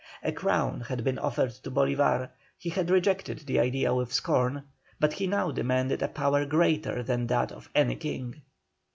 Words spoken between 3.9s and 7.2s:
with scorn, but he now demanded a power greater